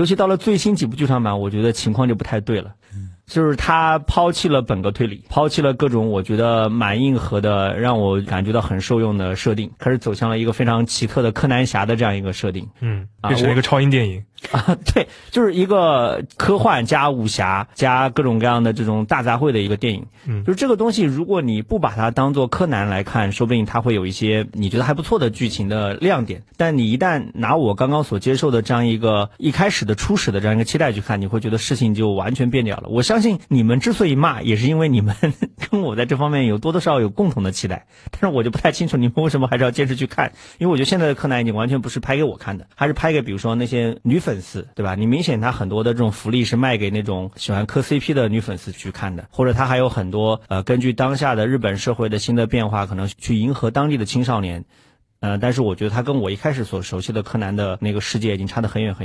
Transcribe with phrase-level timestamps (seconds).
[0.00, 2.74] 尤其到了最新几部剧场版，我觉得情况就不太对了。
[3.30, 12.68] 就是他抛弃了本格推理，抛弃了各种我觉得蛮硬核的，让我感觉到很受用的设定，开始走向了一个非常奇特的柯南侠的这样一个设定。
[12.80, 14.24] 嗯，啊变成了一个超英电影。
[14.50, 20.06] 啊， 对，就是一个科幻加武侠加各种各样的这种大杂烩的一个电影。
[20.26, 26.42] 嗯就是这个东西，如果你不把它当做柯南来看，说不定它会有一些你觉得还不错的剧情的亮点。
[26.56, 32.88] 但你一旦拿我刚刚所接受的这样一个一开始的初始的这样一个期待去看，你会觉得事情就完全变掉了。
[32.88, 35.14] 我相信你们之所以骂，也是因为你们
[35.70, 44.94] 跟我在这方面有多多少少有共同的期待，但是我就不太清楚你们为什么还是要坚持去看，因为我觉得现在的柯南已经完全不是拍给我看的，还是拍给比如说那些女粉丝，对吧？
[44.94, 54.64] 你明显他很多的这种福利是卖给那种喜欢磕 CP 的女粉丝去看的，或者他还有很多呃根据当下的日本社会的新的变化，可能去迎合当地的青少年。
[55.20, 58.98] 呃，但是我觉得他跟我一开始所熟悉的柯南的那个世界已经差得很远很远。